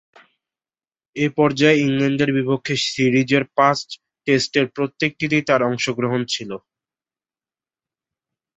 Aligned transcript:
এ 1.15 1.27
পর্যায়ে 1.37 1.81
ইংল্যান্ডের 1.81 2.31
বিপক্ষে 2.37 2.73
সিরিজের 2.87 3.43
পাঁচ 3.57 3.77
টেস্টের 4.27 4.65
প্রত্যেকটিতেই 4.75 5.43
তার 5.49 5.61
অংশগ্রহণ 5.69 6.21
ছিল। 6.33 6.51